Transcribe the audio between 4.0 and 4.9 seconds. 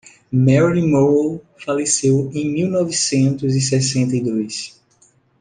e dois.